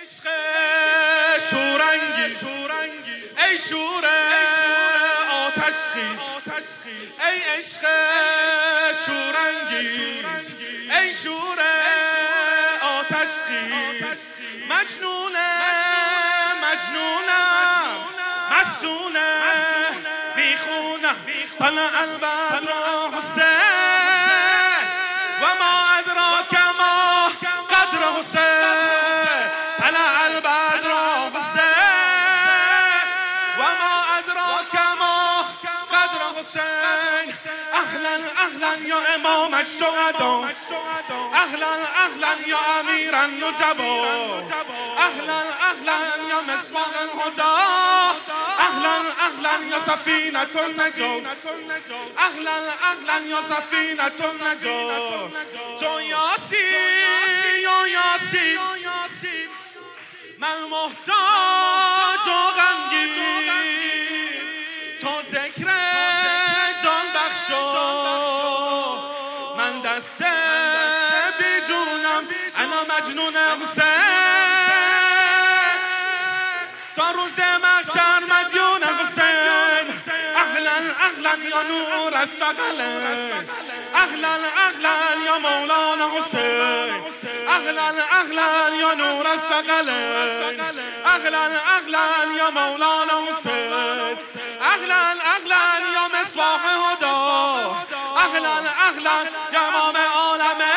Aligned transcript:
عشق 0.00 0.28
شورنگی. 1.50 2.36
ای 3.46 3.58
شور 3.58 4.06
آتش 5.32 5.78
خیز. 5.94 6.20
ای 7.26 7.38
عشق 7.58 7.82
شورنگی. 9.06 10.24
ای 10.96 11.14
شور 11.14 11.60
آتش 12.80 13.30
خیز. 13.46 14.30
مجنونه 14.70 15.48
مجنونم. 16.62 18.06
مسونه 18.50 19.30
بیخونم 20.36 21.16
طلع 21.58 22.00
البدر 22.00 22.72
حسین. 23.12 23.65
حسین. 36.36 37.32
اهلا 37.72 38.20
اهلا 38.36 38.74
یا 38.86 38.98
امام 39.14 39.54
الشهدا 39.54 40.44
اهلا 41.34 41.72
اهلا 42.04 42.32
یا 42.46 42.58
امیر 42.80 43.14
النجبا 43.14 44.04
اهلا 44.98 45.40
اهلا 45.70 45.98
یا 46.28 46.40
مصباح 46.54 46.88
الهدى 47.00 47.56
اهلا 48.58 48.96
اهلا 49.26 49.64
یا 49.70 49.78
سفینه 49.78 50.40
النجات 50.64 51.22
اهلا 52.18 52.56
اهلا 52.90 53.26
یا 53.26 53.42
سفینه 53.42 54.02
النجات 54.04 55.32
تو 55.80 56.00
یاسی 56.00 56.66
یا 57.62 57.86
یاسی 57.88 58.58
من 60.38 60.62
محتاج 60.70 62.45
أنا 72.76 72.96
مجنون 72.98 73.36
حسین. 73.62 73.86
تا 76.96 77.10
روز 77.10 77.38
محشر 77.62 78.20
مدیون 78.20 78.82
حسین. 79.00 79.86
أهلا 80.36 80.76
أهلا 81.06 81.34
یا 81.50 81.62
نور 81.62 82.14
الثقلین 82.14 83.48
أهلا 83.94 84.34
أهلا 84.66 84.94
یا 85.24 85.38
مولانا 85.38 86.08
حسین. 86.18 87.02
أهلا 87.48 87.88
أهلا 88.12 88.76
یا 88.80 88.94
نور 88.94 89.26
الثقلین 89.26 90.60
أهلا 91.06 91.44
أهلا 91.76 92.06
یا 92.36 92.50
مولانا 92.50 93.16
حسین. 93.30 94.18
أهلا 94.62 95.02
أهلا 95.34 95.62
یا 95.94 96.20
مصباح 96.20 96.60
هدا 96.66 97.16
أهلا 98.16 98.56
أهلا 98.88 99.16
یا 99.52 99.68
امام 99.68 99.96
عالمه 99.96 100.75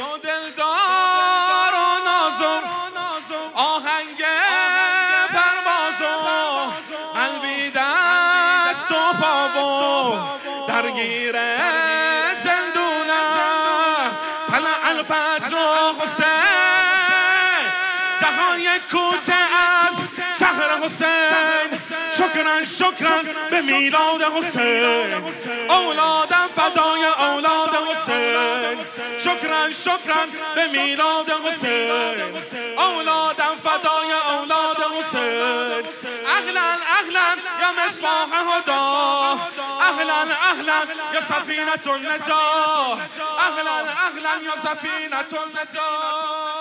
تو 0.00 0.18
دلدار 0.18 1.74
و 1.74 2.04
نازم 2.04 2.62
آهنگ 3.54 4.24
پروازم 5.28 6.24
من 7.14 7.40
بی 7.42 7.70
دست 7.70 8.92
و 8.92 9.12
پا 9.20 9.48
و 9.48 10.18
درگیر 10.68 11.36
زندونم 12.34 14.16
طلع 14.50 14.88
الفجر 14.88 15.54
و 15.54 16.02
حسین 16.02 16.70
جهان 18.20 18.58
یک 18.60 18.82
کوچه 18.90 19.34
از 19.34 20.00
شهر 20.40 20.78
حسین. 20.84 21.78
شکرن 22.18 22.64
شکرن 22.64 23.24
به 23.50 23.62
میلاد 23.62 24.22
حسین. 24.22 25.14
اولادم 25.70 26.48
فدای 26.56 27.04
اولاد 27.04 27.70
حسین. 27.90 28.78
شکرن 29.74 30.28
شکرن 30.28 30.28
به 30.54 30.68
میلاد 30.68 31.30
حسین. 31.30 32.38
اولادم 32.78 33.56
فدای 33.64 34.12
اولاد 34.12 34.76
حسین. 34.98 35.84
اهلا 36.26 36.76
اهلا 36.98 37.36
یا 37.60 37.84
مصباح 37.84 38.28
هدا. 38.56 39.38
اهلا 39.80 40.20
اهلا 40.50 40.80
یا 41.14 41.20
سفینه 41.20 41.86
النجاه 41.86 42.98
اهلا 43.38 43.76
اهلا 44.06 44.42
یا 44.44 44.56
سفینه 44.56 45.16
النجاه 45.16 46.59